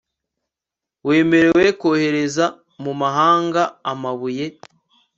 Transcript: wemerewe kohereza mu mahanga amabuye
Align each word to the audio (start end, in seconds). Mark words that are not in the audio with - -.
wemerewe 1.07 1.65
kohereza 1.79 2.45
mu 2.83 2.91
mahanga 3.01 3.61
amabuye 3.91 4.45